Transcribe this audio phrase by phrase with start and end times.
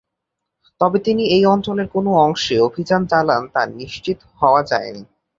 [0.81, 5.03] তবে তিনি এই অঞ্চলের কোন অংশে অভিযান চালান তা নিশ্চিত হওয়া যায়নি।